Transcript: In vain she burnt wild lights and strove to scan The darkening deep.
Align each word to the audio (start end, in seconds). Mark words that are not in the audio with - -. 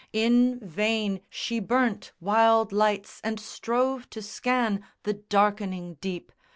In 0.13 0.59
vain 0.61 1.21
she 1.29 1.59
burnt 1.59 2.11
wild 2.19 2.71
lights 2.71 3.21
and 3.23 3.39
strove 3.39 4.09
to 4.09 4.19
scan 4.23 4.83
The 5.03 5.13
darkening 5.13 5.93
deep. 6.01 6.31